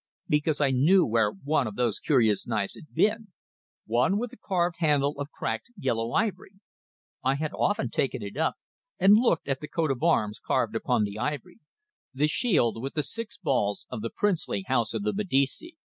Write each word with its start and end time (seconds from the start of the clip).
Because 0.27 0.59
I 0.59 0.71
knew 0.71 1.05
where 1.05 1.29
one 1.29 1.67
of 1.67 1.75
those 1.75 1.99
curious 1.99 2.47
knives 2.47 2.73
had 2.73 2.91
been 2.91 3.27
one 3.85 4.17
with 4.17 4.33
a 4.33 4.35
carved 4.35 4.77
handle 4.79 5.13
of 5.19 5.29
cracked, 5.29 5.69
yellow 5.77 6.11
ivory. 6.13 6.53
I 7.23 7.35
had 7.35 7.53
often 7.53 7.91
taken 7.91 8.23
it 8.23 8.35
up 8.35 8.55
and 8.97 9.13
looked 9.13 9.47
at 9.47 9.59
the 9.59 9.67
coat 9.67 9.91
of 9.91 10.01
arms 10.01 10.39
carved 10.39 10.75
upon 10.75 11.03
the 11.03 11.19
ivory 11.19 11.59
the 12.15 12.27
shield 12.27 12.81
with 12.81 12.95
the 12.95 13.03
six 13.03 13.37
balls 13.37 13.85
of 13.91 14.01
the 14.01 14.09
princely 14.09 14.63
house 14.63 14.95
of 14.95 15.03
the 15.03 15.13
Medici. 15.13 15.75